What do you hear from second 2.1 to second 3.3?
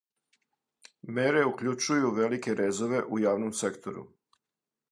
велике резове у